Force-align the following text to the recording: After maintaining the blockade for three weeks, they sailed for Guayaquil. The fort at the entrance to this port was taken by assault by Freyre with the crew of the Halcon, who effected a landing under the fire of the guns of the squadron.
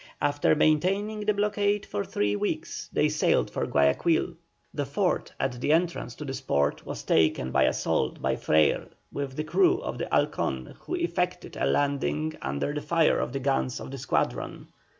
After 0.19 0.55
maintaining 0.55 1.25
the 1.27 1.33
blockade 1.35 1.85
for 1.85 2.03
three 2.03 2.35
weeks, 2.35 2.89
they 2.91 3.07
sailed 3.07 3.51
for 3.51 3.67
Guayaquil. 3.67 4.33
The 4.73 4.87
fort 4.87 5.31
at 5.39 5.61
the 5.61 5.71
entrance 5.73 6.15
to 6.15 6.25
this 6.25 6.41
port 6.41 6.83
was 6.87 7.03
taken 7.03 7.51
by 7.51 7.65
assault 7.65 8.19
by 8.19 8.35
Freyre 8.35 8.87
with 9.11 9.33
the 9.35 9.43
crew 9.43 9.77
of 9.83 9.99
the 9.99 10.07
Halcon, 10.11 10.73
who 10.79 10.95
effected 10.95 11.55
a 11.55 11.67
landing 11.67 12.35
under 12.41 12.73
the 12.73 12.81
fire 12.81 13.19
of 13.19 13.31
the 13.31 13.39
guns 13.39 13.79
of 13.79 13.91
the 13.91 13.99
squadron. 13.99 14.69